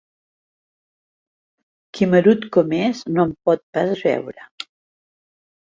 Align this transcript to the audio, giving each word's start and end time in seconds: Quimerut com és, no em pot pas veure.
Quimerut 1.99 2.49
com 2.59 2.75
és, 2.81 3.05
no 3.13 3.29
em 3.29 3.39
pot 3.51 3.65
pas 3.79 3.95
veure. 4.09 4.53